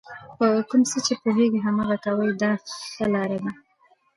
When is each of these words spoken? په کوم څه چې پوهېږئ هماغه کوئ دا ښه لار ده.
په 0.37 0.45
کوم 0.69 0.81
څه 0.89 0.97
چې 1.05 1.13
پوهېږئ 1.21 1.59
هماغه 1.65 1.97
کوئ 2.03 2.31
دا 2.41 2.51
ښه 2.93 3.05
لار 3.13 3.31
ده. 3.43 3.51